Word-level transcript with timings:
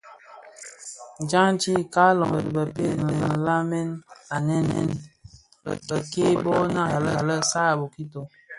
Djanti, 1.27 1.71
Kaaloň 1.93 2.31
dhi 2.39 2.49
bëpeï 2.55 2.91
bi 3.05 3.13
nlanèn 3.19 3.89
anèn 4.35 4.67
bek-kè 5.87 6.25
bō 6.43 6.53
nariya 6.75 7.19
lè 7.27 7.37
saad 7.51 7.71
a 7.73 7.79
bokito. 7.79 8.21